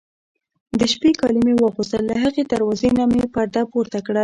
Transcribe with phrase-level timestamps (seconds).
[0.79, 4.19] د شپې کالي مې واغوستل، له هغې دروازې نه مې پرده پورته کړل.